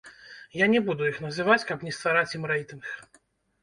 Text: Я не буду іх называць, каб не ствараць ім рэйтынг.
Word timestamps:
Я 0.59 0.65
не 0.75 0.81
буду 0.87 1.07
іх 1.11 1.21
называць, 1.27 1.61
каб 1.75 1.87
не 1.91 1.97
ствараць 2.01 2.29
ім 2.41 2.53
рэйтынг. 2.57 2.83